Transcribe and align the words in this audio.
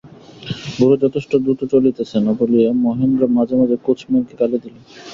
ঘোড়া 0.75 0.97
যথেষ্ট 1.03 1.31
দ্রুত 1.43 1.61
চলিতেছে 1.73 2.17
না 2.19 2.31
বলিয়া 2.39 2.69
মহেন্দ্র 2.85 3.23
মাঝে 3.37 3.55
মাঝে 3.61 3.75
কোচম্যানকে 3.85 4.33
গালি 4.41 4.57
দিল। 4.63 4.75